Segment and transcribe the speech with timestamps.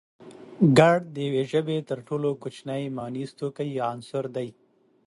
[0.77, 4.49] گړ د يوې ژبې تر ټولو کوچنی مانيز توکی يا عنصر دی